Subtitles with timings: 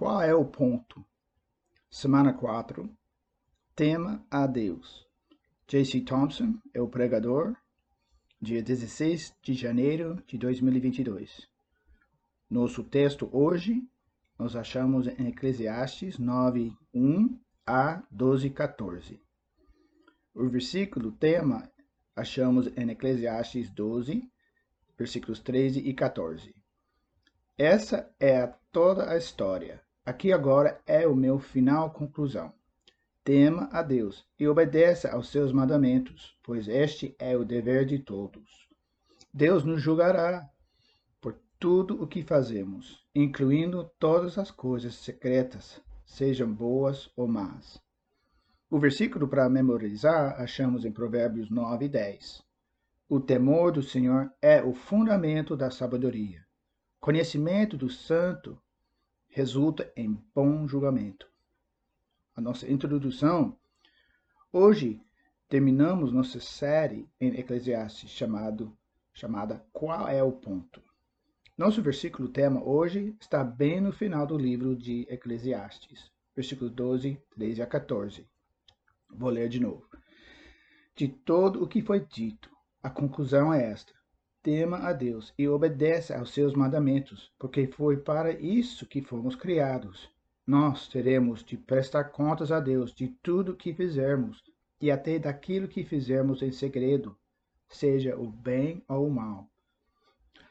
[0.00, 1.04] Qual é o ponto?
[1.90, 2.88] Semana 4.
[3.76, 5.06] Tema a Deus.
[5.68, 6.00] J.C.
[6.00, 7.54] Thompson é o pregador,
[8.40, 11.46] dia 16 de janeiro de 2022.
[12.48, 13.86] Nosso texto hoje
[14.38, 19.20] nós achamos em Eclesiastes 9, 1 a 12, 14.
[20.34, 21.70] O versículo tema
[22.16, 24.26] achamos em Eclesiastes 12,
[24.96, 26.54] versículos 13 e 14.
[27.58, 29.84] Essa é toda a história.
[30.04, 32.52] Aqui agora é o meu final conclusão.
[33.22, 38.66] Tema a Deus e obedeça aos seus mandamentos, pois este é o dever de todos.
[39.32, 40.48] Deus nos julgará
[41.20, 47.78] por tudo o que fazemos, incluindo todas as coisas secretas, sejam boas ou más.
[48.70, 52.42] O versículo para memorizar achamos em Provérbios 9 e 10.
[53.06, 56.42] O temor do Senhor é o fundamento da sabedoria.
[56.98, 58.58] Conhecimento do santo
[59.30, 61.30] resulta em bom julgamento.
[62.34, 63.56] A nossa introdução.
[64.52, 65.00] Hoje
[65.48, 68.76] terminamos nossa série em Eclesiastes chamado,
[69.14, 70.82] chamada Qual é o ponto?
[71.56, 77.62] Nosso versículo tema hoje está bem no final do livro de Eclesiastes, versículo 12, 13
[77.62, 78.26] a 14.
[79.08, 79.88] Vou ler de novo.
[80.96, 82.50] De todo o que foi dito,
[82.82, 83.92] a conclusão é esta:
[84.42, 90.10] tema a Deus e obedece aos seus mandamentos, porque foi para isso que fomos criados.
[90.46, 94.42] Nós teremos de prestar contas a Deus de tudo que fizermos
[94.80, 97.16] e até daquilo que fizermos em segredo,
[97.68, 99.46] seja o bem ou o mal.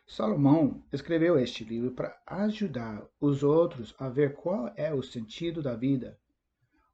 [0.06, 5.76] Salomão escreveu este livro para ajudar os outros a ver qual é o sentido da
[5.76, 6.18] vida.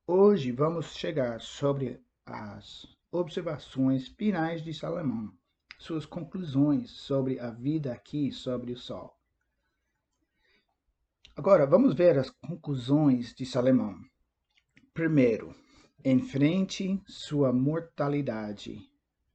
[0.08, 5.34] Hoje vamos chegar sobre as observações finais de Salomão
[5.78, 9.16] suas conclusões sobre a vida aqui sobre o Sol.
[11.36, 14.00] Agora, vamos ver as conclusões de Salomão.
[14.94, 15.54] Primeiro,
[16.04, 18.90] enfrente sua mortalidade.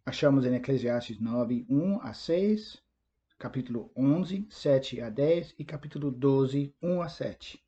[0.06, 2.82] Achamos em Eclesiastes 9, 1 a 6,
[3.38, 7.62] capítulo 11, 7 a 10 e capítulo 12, 1 a 7.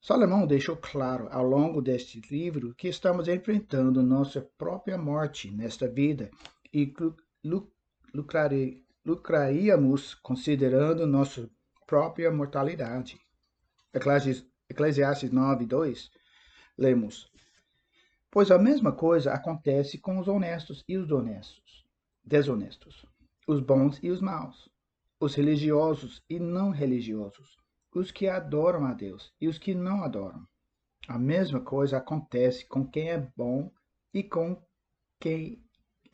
[0.00, 6.30] Salomão deixou claro ao longo deste livro que estamos enfrentando nossa própria morte nesta vida
[6.72, 6.92] e
[9.04, 11.50] lucraríamos considerando nossa
[11.86, 13.20] própria mortalidade.
[14.68, 16.10] Eclesiastes 9, 2,
[16.76, 17.30] lemos:
[18.30, 21.84] Pois a mesma coisa acontece com os honestos e os honestos,
[22.24, 23.06] desonestos,
[23.46, 24.68] os bons e os maus,
[25.20, 27.56] os religiosos e não religiosos,
[27.94, 30.46] os que adoram a Deus e os que não adoram.
[31.06, 33.70] A mesma coisa acontece com quem é bom
[34.12, 34.60] e com
[35.20, 35.63] quem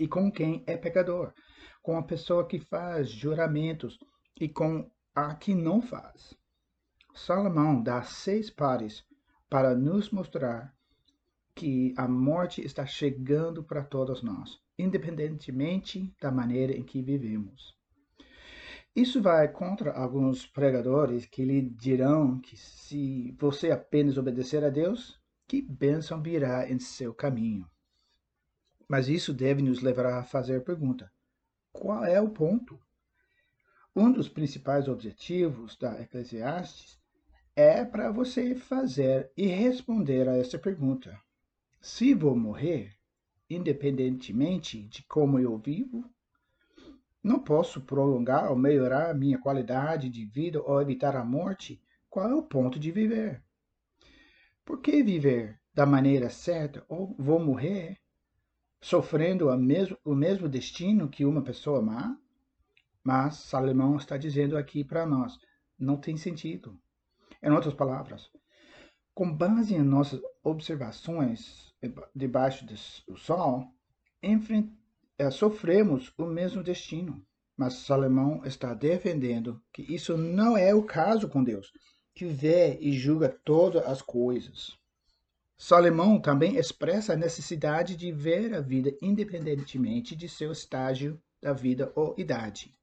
[0.00, 1.34] e com quem é pecador,
[1.83, 3.99] com a pessoa que faz juramentos
[4.41, 6.34] e com a que não faz.
[7.15, 9.05] Salomão dá seis pares
[9.50, 10.75] para nos mostrar
[11.55, 17.77] que a morte está chegando para todos nós, independentemente da maneira em que vivemos.
[18.97, 25.21] Isso vai contra alguns pregadores que lhe dirão que se você apenas obedecer a Deus,
[25.47, 27.69] que bênção virá em seu caminho.
[28.90, 31.12] Mas isso deve nos levar a fazer a pergunta:
[31.70, 32.76] qual é o ponto?
[33.94, 36.98] Um dos principais objetivos da Eclesiastes
[37.54, 41.16] é para você fazer e responder a essa pergunta.
[41.80, 42.92] Se vou morrer,
[43.48, 46.04] independentemente de como eu vivo,
[47.22, 52.34] não posso prolongar ou melhorar minha qualidade de vida ou evitar a morte, qual é
[52.34, 53.40] o ponto de viver?
[54.64, 58.00] Por que viver da maneira certa ou vou morrer
[58.80, 59.48] sofrendo
[60.04, 62.16] o mesmo destino que uma pessoa má?
[63.02, 65.38] Mas Salomão está dizendo aqui para nós,
[65.78, 66.78] não tem sentido.
[67.42, 68.30] Em outras palavras,
[69.14, 71.74] com base em nossas observações
[72.14, 73.74] debaixo do sol,
[75.19, 77.24] é, sofremos o mesmo destino.
[77.56, 81.70] Mas Salomão está defendendo que isso não é o caso com Deus,
[82.14, 84.80] que vê e julga todas as coisas.
[85.62, 91.92] Salomão também expressa a necessidade de ver a vida independentemente de seu estágio da vida
[91.94, 92.74] ou idade.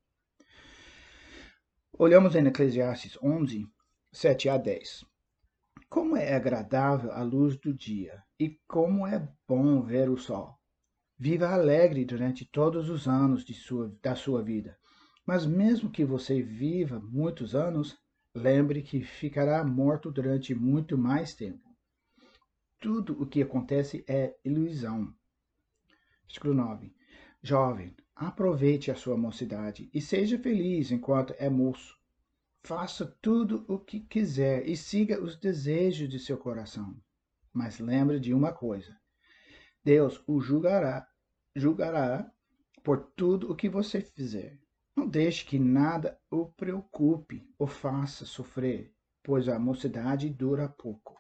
[1.98, 3.68] Olhamos em Eclesiastes 11,
[4.12, 5.04] 7 a 10.
[5.90, 10.56] Como é agradável a luz do dia e como é bom ver o sol.
[11.18, 14.78] Viva alegre durante todos os anos sua, da sua vida.
[15.26, 17.98] Mas mesmo que você viva muitos anos,
[18.36, 21.67] lembre que ficará morto durante muito mais tempo.
[22.80, 25.12] Tudo o que acontece é ilusão.
[26.26, 26.94] Versículo 9.
[27.42, 31.98] Jovem, aproveite a sua mocidade e seja feliz enquanto é moço.
[32.64, 36.96] Faça tudo o que quiser e siga os desejos de seu coração.
[37.52, 38.96] Mas lembre de uma coisa:
[39.84, 41.08] Deus o julgará,
[41.56, 42.32] julgará
[42.84, 44.60] por tudo o que você fizer.
[44.96, 48.94] Não deixe que nada o preocupe ou faça sofrer,
[49.24, 51.18] pois a mocidade dura pouco.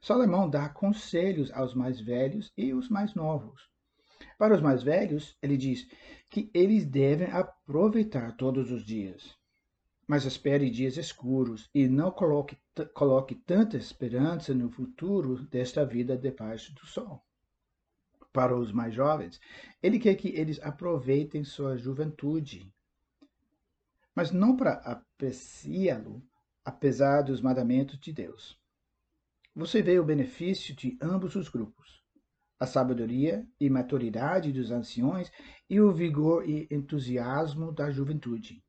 [0.00, 3.68] Salomão dá conselhos aos mais velhos e os mais novos.
[4.38, 5.88] Para os mais velhos, ele diz
[6.30, 9.36] que eles devem aproveitar todos os dias.
[10.06, 12.56] Mas espere dias escuros e não coloque,
[12.94, 17.22] coloque tanta esperança no futuro desta vida debaixo do sol.
[18.32, 19.40] Para os mais jovens,
[19.82, 22.72] ele quer que eles aproveitem sua juventude,
[24.14, 26.22] mas não para apreciá-lo,
[26.64, 28.58] apesar dos mandamentos de Deus.
[29.58, 31.98] Você vê o benefício de ambos os grupos
[32.60, 35.32] a sabedoria e maturidade dos anciões
[35.68, 38.62] e o vigor e entusiasmo da juventude.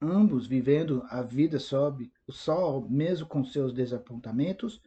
[0.00, 4.80] Ambos vivendo a vida sob o sol, mesmo com seus desapontamentos,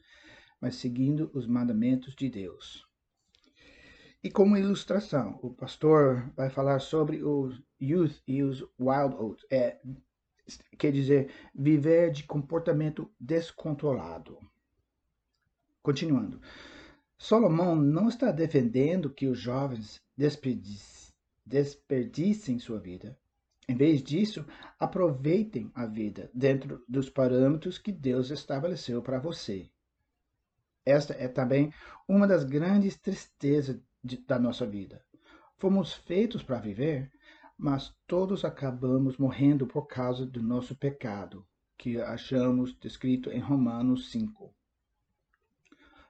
[0.60, 2.86] mas seguindo os mandamentos de Deus.
[4.24, 9.80] E como ilustração, o pastor vai falar sobre os youth e os wild oats, é,
[10.78, 14.38] quer dizer, viver de comportamento descontrolado.
[15.84, 16.40] Continuando.
[17.18, 20.02] Salomão não está defendendo que os jovens
[21.46, 23.18] desperdicem sua vida.
[23.68, 24.46] Em vez disso,
[24.80, 29.70] aproveitem a vida dentro dos parâmetros que Deus estabeleceu para você.
[30.86, 31.72] Esta é também
[32.08, 35.04] uma das grandes tristezas de, da nossa vida.
[35.58, 37.12] Fomos feitos para viver,
[37.58, 41.46] mas todos acabamos morrendo por causa do nosso pecado,
[41.78, 44.41] que achamos descrito em Romanos 5.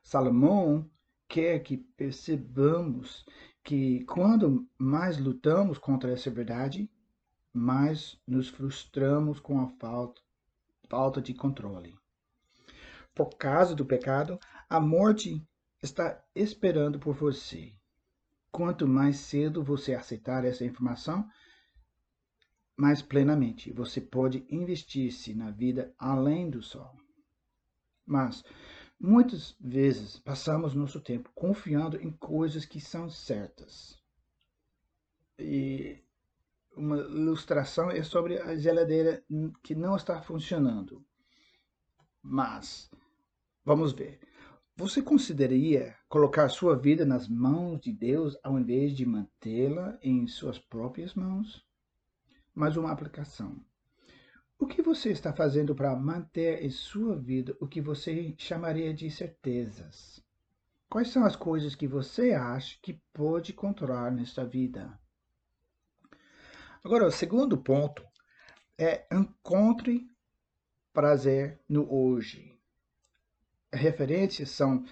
[0.01, 0.89] Salomão
[1.27, 3.25] quer que percebamos
[3.63, 6.89] que quando mais lutamos contra essa verdade,
[7.53, 10.21] mais nos frustramos com a falta,
[10.89, 11.95] falta de controle.
[13.13, 14.39] Por causa do pecado,
[14.69, 15.45] a morte
[15.81, 17.74] está esperando por você.
[18.51, 21.30] Quanto mais cedo você aceitar essa informação,
[22.75, 26.95] mais plenamente você pode investir-se na vida além do sol.
[28.06, 28.44] Mas
[29.03, 34.00] Muitas vezes passamos nosso tempo confiando em coisas que são certas.
[35.39, 35.98] E
[36.77, 39.25] uma ilustração é sobre a geladeira
[39.63, 41.03] que não está funcionando.
[42.21, 42.92] Mas,
[43.65, 44.19] vamos ver.
[44.75, 50.59] Você consideraria colocar sua vida nas mãos de Deus ao invés de mantê-la em suas
[50.59, 51.65] próprias mãos?
[52.53, 53.65] Mais uma aplicação.
[54.62, 59.10] O que você está fazendo para manter em sua vida o que você chamaria de
[59.10, 60.24] certezas?
[60.88, 64.96] Quais são as coisas que você acha que pode controlar nesta vida?
[66.84, 68.06] Agora, o segundo ponto
[68.78, 70.08] é encontre
[70.94, 72.56] prazer no hoje.
[73.74, 74.86] Referências são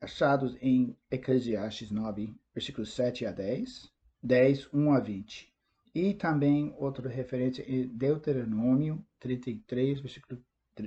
[0.00, 3.88] achados em Eclesiastes 9, versículos 7 a 10,
[4.20, 5.51] 10, 1 a 20.
[5.94, 10.42] E também outra referência é Deuteronômio 33, versículo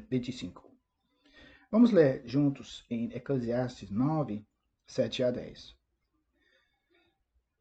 [0.09, 0.67] 25.
[1.69, 4.43] Vamos ler juntos em Eclesiastes 9,
[4.87, 5.75] 7 a 10.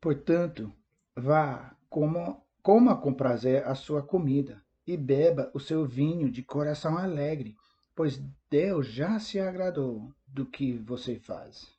[0.01, 0.73] Portanto,
[1.15, 6.97] vá, coma, coma com prazer a sua comida e beba o seu vinho de coração
[6.97, 7.55] alegre,
[7.95, 11.71] pois Deus já se agradou do que você faz.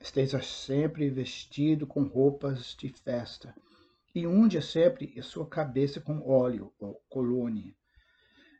[0.00, 3.54] Esteja sempre vestido com roupas de festa
[4.14, 7.74] e unja sempre a sua cabeça com óleo ou colônia.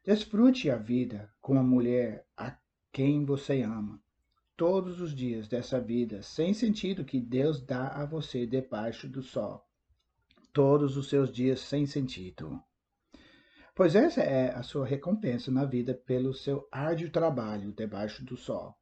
[0.05, 2.57] Desfrute a vida com a mulher a
[2.93, 4.01] quem você ama,
[4.57, 9.65] todos os dias dessa vida sem sentido que Deus dá a você debaixo do sol.
[10.53, 12.61] Todos os seus dias sem sentido.
[13.75, 18.77] Pois essa é a sua recompensa na vida pelo seu árduo trabalho debaixo do sol.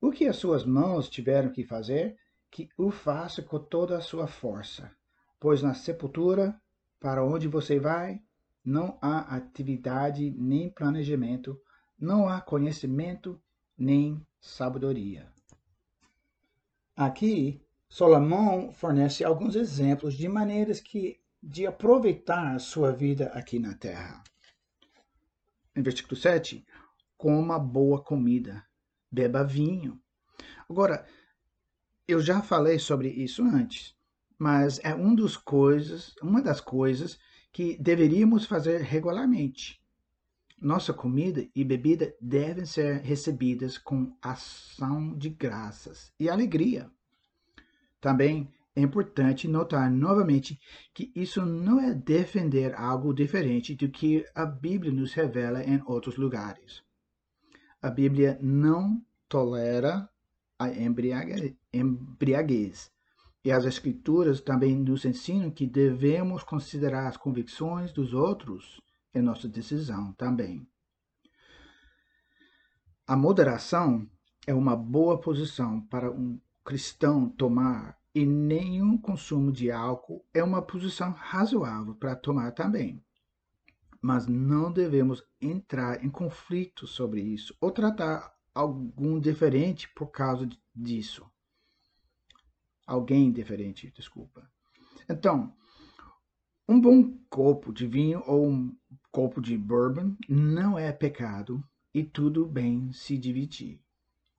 [0.00, 2.16] O que as suas mãos tiveram que fazer,
[2.50, 4.92] que o faça com toda a sua força
[5.42, 6.56] pois na sepultura,
[7.00, 8.22] para onde você vai,
[8.64, 11.60] não há atividade nem planejamento,
[11.98, 13.42] não há conhecimento
[13.76, 15.32] nem sabedoria.
[16.94, 23.74] Aqui, Salomão fornece alguns exemplos de maneiras que de aproveitar a sua vida aqui na
[23.74, 24.22] terra.
[25.74, 26.64] Em versículo 7,
[27.18, 28.64] coma boa comida,
[29.10, 30.00] beba vinho.
[30.70, 31.04] Agora,
[32.06, 34.00] eu já falei sobre isso antes,
[34.42, 37.16] mas é um dos coisas, uma das coisas
[37.52, 39.80] que deveríamos fazer regularmente.
[40.60, 46.90] Nossa comida e bebida devem ser recebidas com ação de graças e alegria.
[48.00, 50.58] Também é importante notar novamente
[50.92, 56.16] que isso não é defender algo diferente do que a Bíblia nos revela em outros
[56.16, 56.82] lugares.
[57.80, 60.10] A Bíblia não tolera
[60.58, 62.91] a embriaguez.
[63.44, 68.80] E as Escrituras também nos ensinam que devemos considerar as convicções dos outros
[69.14, 70.66] em nossa decisão também.
[73.06, 74.08] A moderação
[74.46, 80.62] é uma boa posição para um cristão tomar e nenhum consumo de álcool é uma
[80.62, 83.02] posição razoável para tomar também.
[84.00, 91.31] Mas não devemos entrar em conflito sobre isso ou tratar algum diferente por causa disso.
[92.86, 94.50] Alguém diferente, desculpa.
[95.08, 95.54] Então,
[96.68, 98.76] um bom copo de vinho ou um
[99.10, 101.62] copo de bourbon não é pecado
[101.94, 103.80] e tudo bem se dividir.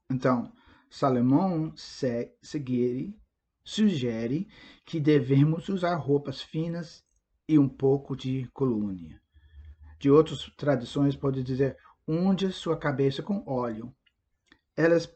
[0.10, 0.52] Então,
[0.90, 3.16] Salomão seguir,
[3.64, 4.48] sugere
[4.86, 7.04] que devemos usar roupas finas
[7.48, 9.22] e um pouco de colônia.
[10.00, 13.96] De outras tradições pode dizer unge sua cabeça com óleo.
[14.76, 15.12] Elas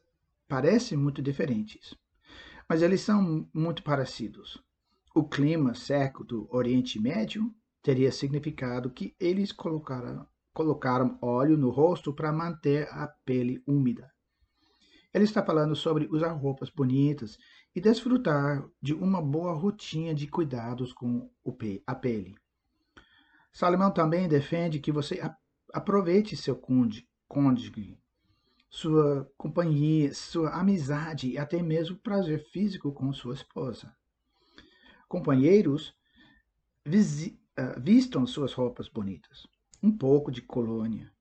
[0.48, 1.94] parecem muito diferentes,
[2.68, 4.62] mas eles são muito parecidos.
[5.16, 12.14] O clima seco do Oriente Médio teria significado que eles colocaram, colocaram óleo no rosto
[12.14, 14.12] para manter a pele úmida.
[15.14, 17.38] Ele está falando sobre usar roupas bonitas
[17.74, 21.32] e desfrutar de uma boa rotina de cuidados com
[21.88, 22.36] a pele.
[23.52, 25.20] Salomão também defende que você
[25.74, 27.98] aproveite seu cônjuge,
[28.70, 33.96] sua companhia, sua amizade e até mesmo prazer físico com sua esposa.
[35.08, 35.96] Companheiros,
[36.86, 39.48] uh, vistam suas roupas bonitas,
[39.82, 41.12] um pouco de colônia,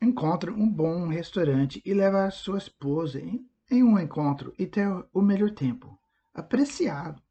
[0.00, 5.20] encontre um bom restaurante e leve sua esposa em, em um encontro e ter o
[5.20, 5.98] melhor tempo,
[6.32, 7.22] apreciado.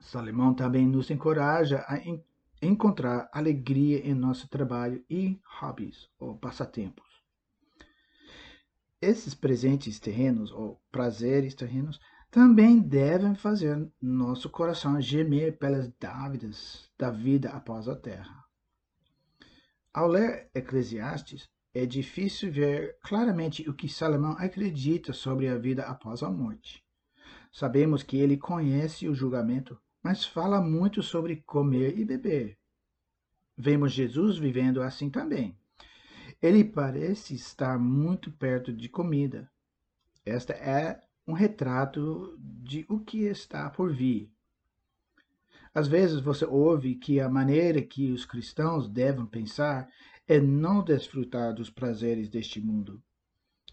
[0.00, 2.22] Salomão também nos encoraja a en
[2.62, 7.05] encontrar alegria em nosso trabalho e hobbies ou passatempos.
[9.06, 17.08] Esses presentes terrenos ou prazeres terrenos também devem fazer nosso coração gemer pelas dávidas da
[17.08, 18.44] vida após a terra.
[19.94, 26.24] Ao ler Eclesiastes, é difícil ver claramente o que Salomão acredita sobre a vida após
[26.24, 26.84] a morte.
[27.52, 32.58] Sabemos que ele conhece o julgamento, mas fala muito sobre comer e beber.
[33.56, 35.56] Vemos Jesus vivendo assim também.
[36.42, 39.50] Ele parece estar muito perto de comida.
[40.24, 44.30] Esta é um retrato de o que está por vir.
[45.74, 49.88] Às vezes você ouve que a maneira que os cristãos devem pensar
[50.26, 53.02] é não desfrutar dos prazeres deste mundo.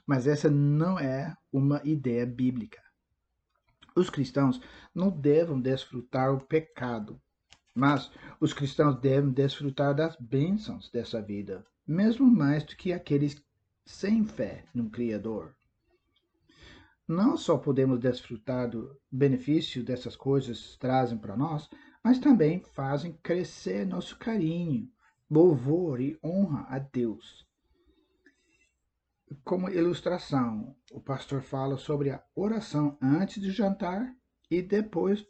[0.06, 2.82] Mas essa não é uma ideia bíblica.
[3.96, 4.60] Os cristãos
[4.94, 7.22] não devem desfrutar o pecado,
[7.74, 13.44] mas os cristãos devem desfrutar das bênçãos dessa vida, mesmo mais do que aqueles
[13.86, 15.56] sem fé no Criador.
[17.08, 21.70] Não só podemos desfrutar do benefício dessas coisas trazem para nós,
[22.04, 24.90] mas também fazem crescer nosso carinho,
[25.30, 27.46] louvor e honra a Deus.
[29.44, 34.16] Como ilustração, o pastor fala sobre a oração antes do jantar
[34.50, 35.26] e depois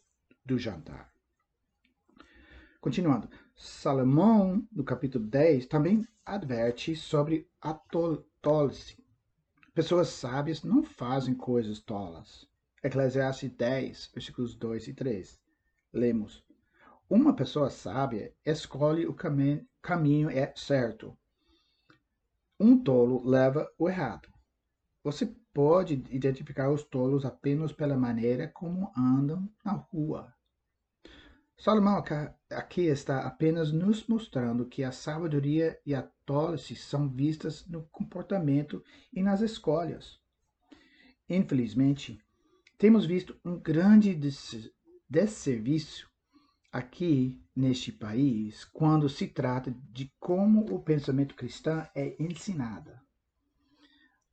[0.45, 1.12] do jantar.
[2.81, 7.74] Continuando, Salomão, no capítulo 10, também adverte sobre a
[8.42, 8.98] tolice.
[9.74, 12.48] Pessoas sábias não fazem coisas tolas.
[12.84, 15.39] Eclesiastes 10, versículos 2 e 3.
[15.92, 16.44] Lemos:
[17.10, 21.15] uma pessoa sábia escolhe o cami caminho é certo.
[22.60, 24.30] Um tolo leva o errado.
[25.03, 30.33] Você pode identificar os tolos apenas pela maneira como andam na rua.
[31.57, 32.03] Salomão
[32.50, 38.83] aqui está apenas nos mostrando que a sabedoria e a tolice são vistas no comportamento
[39.13, 40.19] e nas escolhas.
[41.29, 42.19] Infelizmente,
[42.77, 44.13] temos visto um grande
[45.10, 46.12] desserviço
[46.72, 52.91] aqui neste país quando se trata de como o pensamento cristão é ensinado.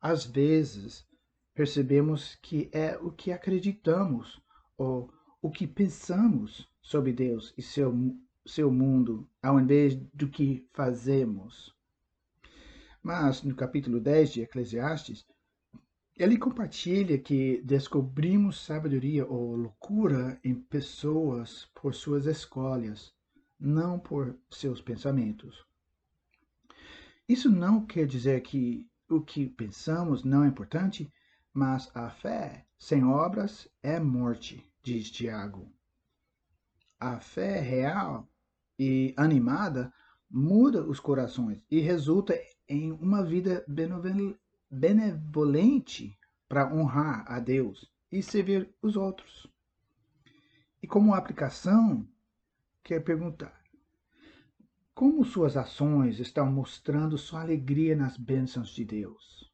[0.01, 1.07] Às vezes,
[1.53, 4.41] percebemos que é o que acreditamos
[4.75, 7.93] ou o que pensamos sobre Deus e seu,
[8.45, 11.75] seu mundo, ao invés do que fazemos.
[13.01, 15.25] Mas, no capítulo 10 de Eclesiastes,
[16.15, 23.11] ele compartilha que descobrimos sabedoria ou loucura em pessoas por suas escolhas,
[23.59, 25.65] não por seus pensamentos.
[27.27, 31.11] Isso não quer dizer que o que pensamos não é importante,
[31.51, 34.70] mas a fé sem obras é morte.
[34.83, 35.71] Diz Tiago.
[36.99, 38.29] A fé real
[38.77, 39.93] e animada
[40.29, 42.33] muda os corações e resulta
[42.67, 43.65] em uma vida
[44.69, 49.47] benevolente para honrar a Deus e servir os outros.
[50.81, 52.07] E como aplicação,
[52.83, 53.61] quer perguntar:
[54.93, 59.51] como suas ações estão mostrando sua alegria nas bênçãos de Deus?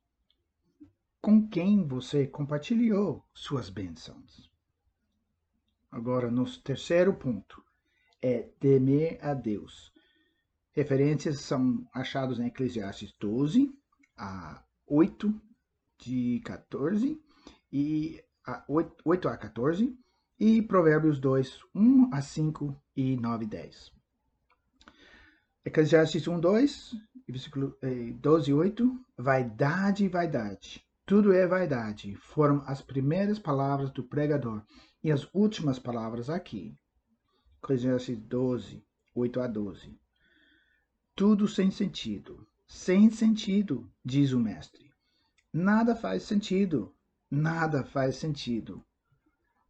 [1.21, 4.51] Com quem você compartilhou suas bênçãos?
[5.97, 7.59] Agora, no terceiro ponto,
[8.21, 9.91] é temer a Deus.
[10.71, 13.73] Referências são achados em Eclesiastes 12,
[14.15, 15.33] a 8
[15.97, 17.19] de 14
[17.73, 19.97] e a 8, 8 a 14
[20.39, 23.91] e Provérbios 2, 1 a 5 e 9 e 10.
[25.65, 26.95] Eclesiastes 1, 2,
[27.27, 27.75] versículo
[28.21, 34.61] 12 e 8, vaidade, vaidade, tudo é vaidade, foram as primeiras palavras do pregador
[35.03, 36.77] e as últimas palavras aqui.
[37.61, 39.99] Eclesiastes 12, 8 a 12.
[41.15, 44.91] Tudo sem sentido, sem sentido, diz o mestre.
[45.51, 46.93] Nada faz sentido,
[47.29, 48.85] nada faz sentido.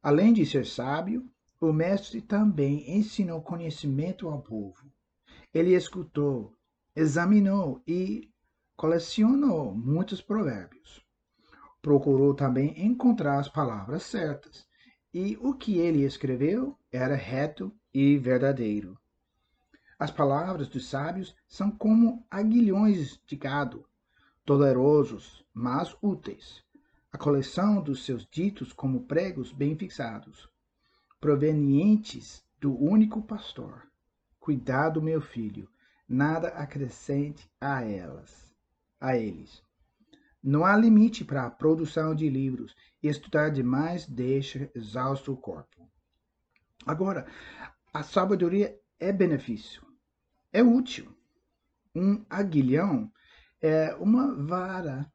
[0.04, 1.30] Além de ser sábio,
[1.60, 4.92] o mestre também ensinou conhecimento ao povo.
[5.54, 6.56] Ele escutou,
[6.96, 8.30] examinou e
[8.76, 11.04] colecionou muitos provérbios.
[11.82, 14.67] Procurou também encontrar as palavras certas,
[15.18, 18.96] e o que ele escreveu era reto e verdadeiro.
[19.98, 23.84] As palavras dos sábios são como aguilhões de gado,
[24.46, 26.64] tolerosos, mas úteis
[27.12, 30.48] a coleção dos seus ditos como pregos bem fixados,
[31.20, 33.88] provenientes do único pastor.
[34.40, 35.68] Cuidado, meu filho,
[36.08, 38.54] nada acrescente a elas,
[39.02, 39.64] a eles.
[40.48, 42.74] Não há limite para a produção de livros,
[43.04, 45.92] estudar demais deixa exausto o corpo.
[46.86, 47.28] Agora,
[47.94, 49.86] a sabedoria é benefício,
[50.54, 51.14] é útil.
[51.94, 53.12] Um aguilhão
[53.62, 55.12] é uma vara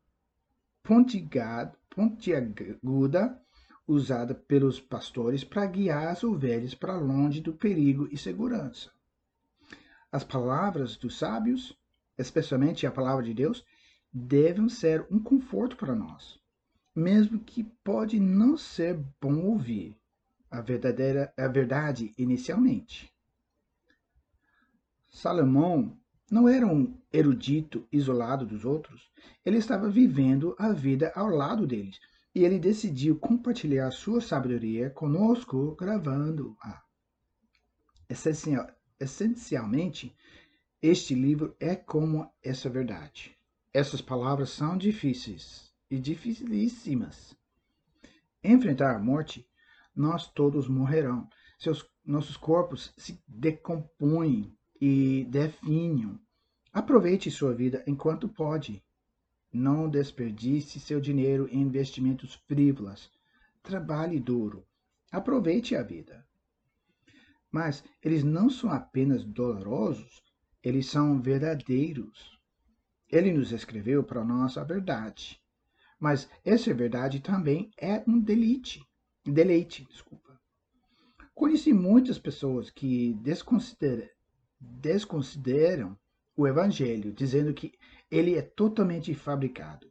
[0.82, 1.80] pontiaguda
[3.88, 8.92] usada pelos pastores para guiar as ovelhas para longe do perigo e segurança.
[10.12, 11.74] As palavras dos sábios,
[12.18, 13.64] especialmente a palavra de Deus,
[14.12, 16.38] devem ser um conforto para nós,
[16.94, 19.96] mesmo que pode não ser bom ouvir
[20.51, 23.11] a verdadeira a verdade inicialmente.
[25.09, 25.96] Salomão
[26.31, 29.11] não era um erudito isolado dos outros,
[29.44, 31.98] ele estava vivendo a vida ao lado deles
[32.35, 36.83] e ele decidiu compartilhar sua sabedoria conosco, gravando-a.
[38.09, 38.66] Essencial,
[38.98, 40.14] essencialmente,
[40.81, 43.37] este livro é como essa verdade.
[43.74, 47.35] Essas palavras são difíceis e dificilíssimas.
[48.44, 49.48] Enfrentar a morte,
[49.96, 51.26] nós todos morrerão.
[51.58, 56.20] Seus, nossos corpos se decompõem e definham.
[56.70, 58.85] Aproveite sua vida enquanto pode.
[59.50, 63.11] Não desperdice seu dinheiro em investimentos frívolos.
[63.62, 64.66] Trabalhe duro.
[65.11, 66.26] Aproveite a vida.
[67.50, 70.22] Mas eles não são apenas dolorosos,
[70.62, 72.41] eles são verdadeiros.
[73.12, 75.40] Ele nos escreveu para nós a verdade.
[76.01, 78.83] Mas essa verdade também é um deleite.
[79.25, 80.40] Deleite, desculpa.
[81.35, 84.09] Conheci muitas pessoas que desconsideram
[84.62, 85.98] desconsideram
[86.37, 87.72] o Evangelho, dizendo que
[88.11, 89.90] ele é totalmente fabricado.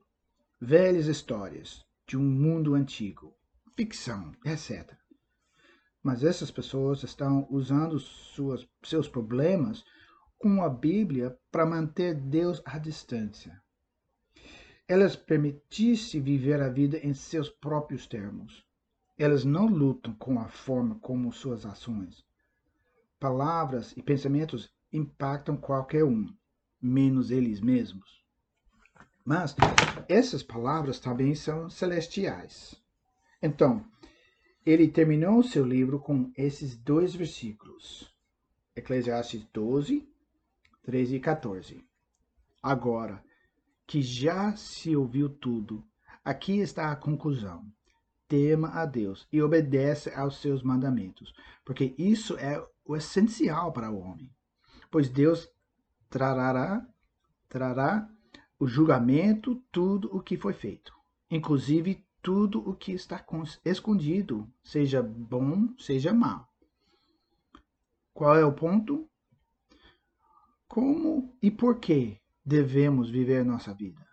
[0.60, 3.36] Velhas histórias de um mundo antigo,
[3.76, 4.94] ficção, etc.
[6.02, 9.84] Mas essas pessoas estão usando suas, seus problemas
[10.42, 13.62] com a Bíblia para manter Deus à distância.
[14.88, 18.66] Elas permitem-se viver a vida em seus próprios termos.
[19.18, 22.26] Elas não lutam com a forma como suas ações,
[23.20, 26.28] palavras e pensamentos impactam qualquer um,
[26.82, 28.26] menos eles mesmos.
[29.24, 29.56] Mas
[30.10, 32.76] essas palavras também são celestiais.
[33.40, 33.86] Então,
[34.66, 38.12] ele terminou seu livro com esses dois versículos.
[38.76, 40.11] Eclesiastes 12,
[40.84, 41.88] 13 e 14.
[42.62, 43.24] Agora,
[43.86, 45.84] que já se ouviu tudo,
[46.24, 47.66] aqui está a conclusão
[48.32, 51.34] tema a Deus e obedece aos seus mandamentos,
[51.66, 54.34] porque isso é o essencial para o homem.
[54.90, 55.50] Pois Deus
[56.10, 56.82] trará,
[57.50, 58.10] trará
[58.58, 60.94] o julgamento tudo o que foi feito,
[61.30, 63.22] inclusive tudo o que está
[63.66, 66.48] escondido, seja bom, seja mal.
[68.14, 69.11] Qual é o ponto?
[70.72, 74.08] Como e por que devemos viver nossa vida?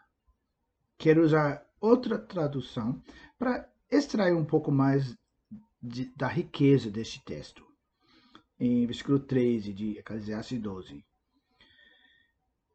[0.98, 3.00] Quero usar outra tradução
[3.38, 5.16] para extrair um pouco mais
[5.80, 7.64] de, da riqueza deste texto.
[8.58, 11.04] Em versículo 13 de Eclesiastes 12.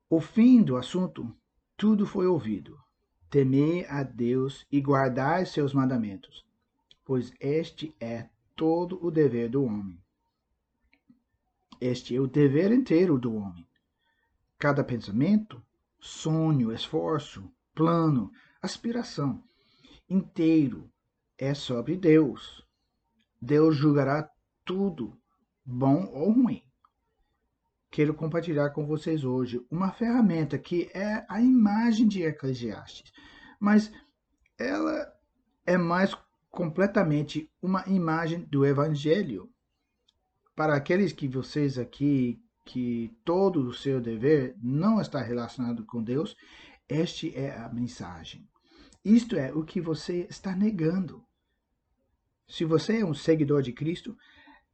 [0.10, 1.36] O fim do assunto,
[1.76, 2.80] tudo foi ouvido.
[3.30, 6.46] Temei a Deus e guardai seus mandamentos,
[7.04, 10.02] pois este é todo o dever do homem.
[11.82, 13.68] Este é o dever inteiro do homem.
[14.64, 15.62] Cada pensamento,
[16.00, 19.44] sonho, esforço, plano, aspiração
[20.10, 20.90] inteiro
[21.38, 22.66] é sobre Deus.
[23.42, 24.32] Deus julgará
[24.64, 25.20] tudo,
[25.66, 26.64] bom ou ruim.
[27.92, 33.12] Quero compartilhar com vocês hoje uma ferramenta que é a imagem de Eclesiastes,
[33.60, 33.92] mas
[34.58, 35.14] ela
[35.66, 36.16] é mais
[36.50, 39.52] completamente uma imagem do Evangelho.
[40.56, 46.36] Para aqueles que vocês aqui, que todo o seu dever não está relacionado com Deus,
[46.88, 48.48] este é a mensagem.
[49.04, 51.26] Isto é o que você está negando.
[52.48, 54.18] Se você é um seguidor de Cristo,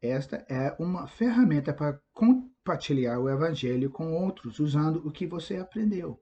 [0.02, 6.22] esta é uma ferramenta para compartilhar o Evangelho com outros usando o que você aprendeu,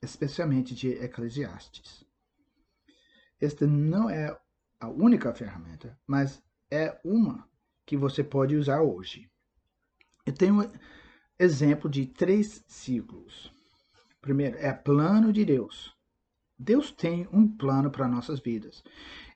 [0.00, 2.04] especialmente de Eclesiastes.
[3.40, 4.36] Esta não é
[4.80, 7.48] a única ferramenta, mas é uma
[7.84, 9.30] que você pode usar hoje.
[10.24, 10.70] Eu tenho
[11.42, 13.52] exemplo de três ciclos.
[14.20, 15.92] Primeiro, é plano de Deus.
[16.56, 18.84] Deus tem um plano para nossas vidas.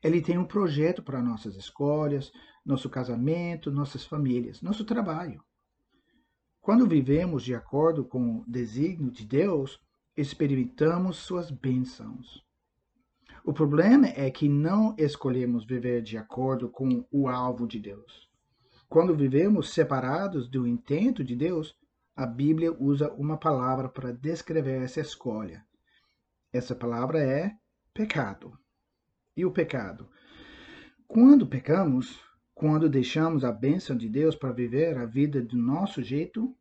[0.00, 2.30] Ele tem um projeto para nossas escolhas,
[2.64, 5.42] nosso casamento, nossas famílias, nosso trabalho.
[6.60, 9.80] Quando vivemos de acordo com o desígnio de Deus,
[10.16, 12.40] experimentamos suas bênçãos.
[13.44, 18.30] O problema é que não escolhemos viver de acordo com o alvo de Deus.
[18.88, 21.74] Quando vivemos separados do intento de Deus,
[22.16, 25.64] a Bíblia usa uma palavra para descrever essa escolha.
[26.52, 27.54] Essa palavra é
[27.94, 28.58] pecado.
[29.36, 30.08] E o pecado?
[31.06, 32.18] Quando pecamos,
[32.54, 36.56] quando deixamos a bênção de Deus para viver a vida do nosso jeito,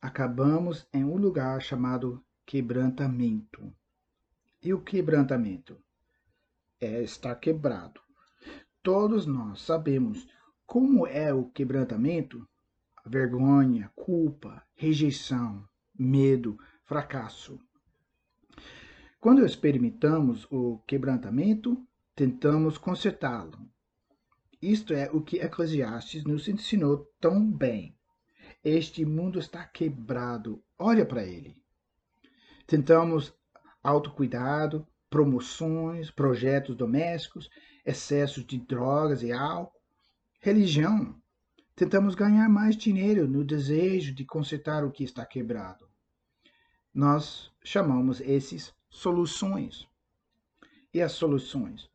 [0.00, 3.74] acabamos em um lugar chamado quebrantamento.
[4.62, 5.82] E o quebrantamento?
[6.80, 8.00] é estar quebrado.
[8.82, 10.26] Todos nós sabemos
[10.66, 12.46] como é o quebrantamento,
[13.08, 15.66] vergonha, culpa, rejeição,
[15.98, 17.58] medo, fracasso.
[19.20, 21.76] Quando experimentamos o quebrantamento,
[22.14, 23.58] tentamos consertá-lo.
[24.60, 27.96] Isto é o que Eclesiastes nos ensinou tão bem.
[28.62, 31.56] Este mundo está quebrado, olha para ele.
[32.66, 33.32] Tentamos
[33.82, 37.48] autocuidado, promoções, projetos domésticos,
[37.84, 39.80] excessos de drogas e álcool,
[40.40, 41.20] religião.
[41.78, 45.88] Tentamos ganhar mais dinheiro no desejo de consertar o que está quebrado.
[46.92, 49.86] Nós chamamos esses soluções.
[50.92, 51.88] E as soluções?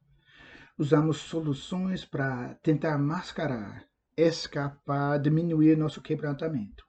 [0.77, 6.87] Usamos soluções para tentar mascarar, escapar, diminuir nosso quebrantamento.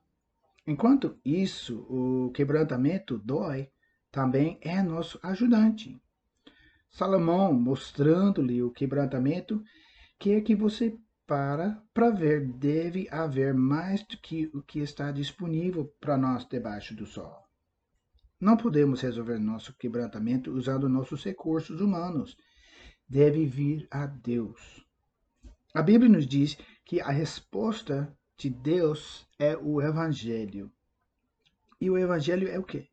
[0.65, 3.73] Enquanto isso, o quebrantamento dói,
[4.13, 6.01] também é nosso ajudante.
[6.93, 9.61] Salomão, mostrando-lhe o quebrantamento,
[10.17, 10.97] quer que você
[11.27, 16.95] para para ver, deve haver mais do que o que está disponível para nós debaixo
[16.95, 17.43] do sol.
[18.41, 22.37] Não podemos resolver nosso quebrantamento usando nossos recursos humanos.
[23.09, 24.85] Deve vir a Deus.
[25.73, 30.71] A Bíblia nos diz que a resposta de Deus é o Evangelho.
[31.81, 32.89] E o Evangelho é o quê?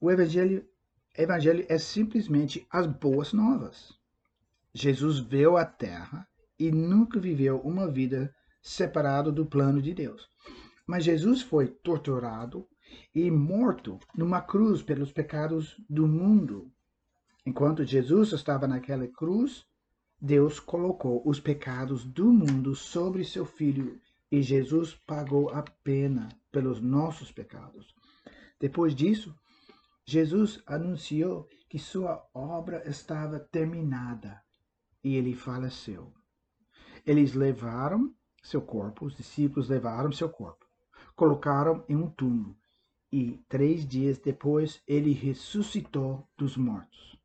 [0.00, 0.66] O Evangelho
[1.16, 3.92] Evangelho é simplesmente as boas novas.
[4.72, 6.26] Jesus veio à Terra
[6.60, 10.28] e nunca viveu uma vida separada do plano de Deus.
[10.86, 12.68] Mas Jesus foi torturado
[13.14, 16.70] e morto numa cruz pelos pecados do mundo.
[17.46, 19.64] Enquanto Jesus estava naquela cruz,
[20.20, 23.98] Deus colocou os pecados do mundo sobre seu filho
[24.30, 27.94] e Jesus pagou a pena pelos nossos pecados.
[28.60, 29.34] Depois disso,
[30.04, 34.42] Jesus anunciou que sua obra estava terminada
[35.02, 36.12] e ele faleceu.
[37.10, 40.64] Eles levaram seu corpo, os discípulos levaram seu corpo,
[41.16, 42.56] colocaram em um túmulo
[43.10, 47.18] e três dias depois ele ressuscitou dos mortos.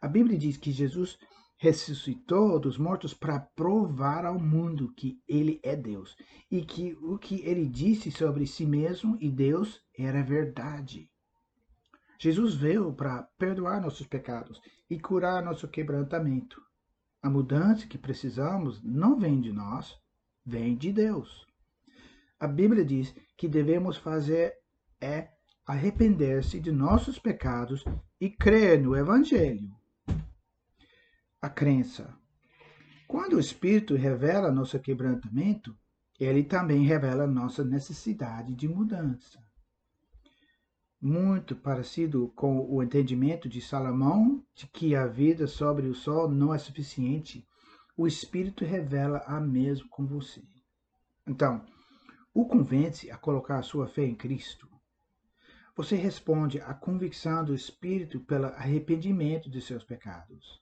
[0.00, 1.18] A Bíblia diz que Jesus
[1.58, 6.16] ressuscitou dos mortos para provar ao mundo que ele é Deus
[6.50, 11.06] e que o que ele disse sobre si mesmo e Deus era verdade.
[12.18, 16.69] Jesus veio para perdoar nossos pecados e curar nosso quebrantamento.
[17.22, 19.98] A mudança que precisamos não vem de nós,
[20.44, 21.46] vem de Deus.
[22.38, 24.54] A Bíblia diz que devemos fazer
[25.00, 25.28] é
[25.66, 27.84] arrepender-se de nossos pecados
[28.20, 29.70] e crer no Evangelho.
[31.42, 32.18] A crença.
[33.06, 35.76] Quando o Espírito revela nosso quebrantamento,
[36.18, 39.42] ele também revela nossa necessidade de mudança.
[41.02, 46.52] Muito parecido com o entendimento de Salomão de que a vida sobre o sol não
[46.52, 47.48] é suficiente,
[47.96, 50.42] o Espírito revela a mesmo com você.
[51.26, 51.64] Então,
[52.34, 54.68] o convence a colocar a sua fé em Cristo.
[55.74, 60.60] Você responde à convicção do Espírito pelo arrependimento de seus pecados.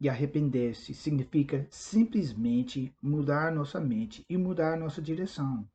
[0.00, 5.68] E arrepender-se significa simplesmente mudar nossa mente e mudar nossa direção.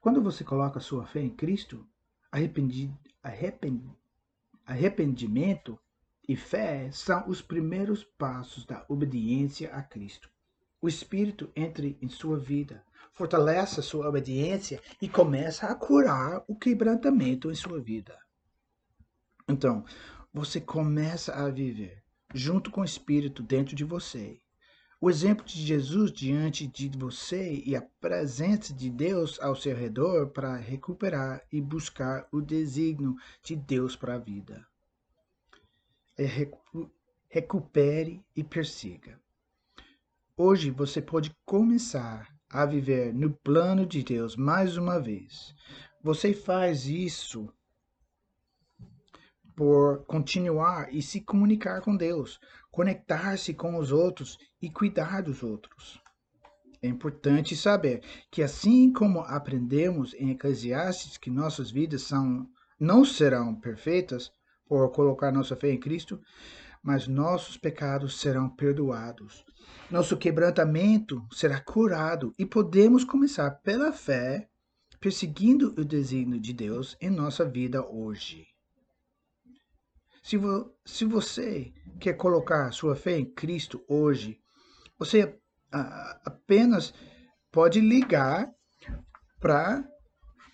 [0.00, 1.86] Quando você coloca sua fé em Cristo,
[2.30, 2.90] arrependi,
[3.22, 3.82] arrepend,
[4.66, 5.78] arrependimento
[6.28, 10.30] e fé são os primeiros passos da obediência a Cristo.
[10.80, 17.50] O Espírito entra em sua vida, fortalece sua obediência e começa a curar o quebrantamento
[17.50, 18.16] em sua vida.
[19.48, 19.84] Então,
[20.32, 24.38] você começa a viver junto com o Espírito dentro de você.
[25.00, 30.30] O exemplo de Jesus diante de você e a presença de Deus ao seu redor
[30.30, 34.66] para recuperar e buscar o desígnio de Deus para a vida.
[36.16, 36.24] É
[37.28, 39.20] recupere e persiga.
[40.36, 45.54] Hoje você pode começar a viver no plano de Deus mais uma vez.
[46.02, 47.48] Você faz isso
[49.54, 52.40] por continuar e se comunicar com Deus,
[52.78, 56.00] conectar-se com os outros e cuidar dos outros.
[56.80, 63.52] É importante saber que assim como aprendemos em Eclesiastes que nossas vidas são não serão
[63.52, 64.30] perfeitas
[64.64, 66.20] por colocar nossa fé em Cristo,
[66.80, 69.44] mas nossos pecados serão perdoados.
[69.90, 74.48] Nosso quebrantamento será curado e podemos começar pela fé,
[75.00, 78.46] perseguindo o desígnio de Deus em nossa vida hoje.
[80.28, 84.38] Se, vo, se você quer colocar sua fé em Cristo hoje,
[84.98, 85.34] você
[86.22, 86.92] apenas
[87.50, 88.52] pode ligar
[89.40, 89.82] para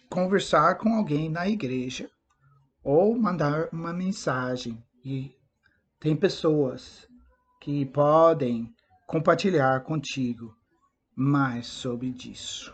[0.09, 2.09] conversar com alguém na igreja
[2.85, 4.81] ou mandar uma mensagem.
[5.05, 5.37] E
[5.99, 7.09] tem pessoas
[7.61, 8.73] que podem
[9.09, 10.57] compartilhar contigo
[11.17, 12.73] mais sobre isso.